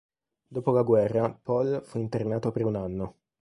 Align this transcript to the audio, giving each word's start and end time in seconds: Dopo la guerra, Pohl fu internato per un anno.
Dopo 0.47 0.71
la 0.71 0.81
guerra, 0.81 1.31
Pohl 1.31 1.83
fu 1.85 1.99
internato 1.99 2.51
per 2.51 2.65
un 2.65 2.75
anno. 2.75 3.17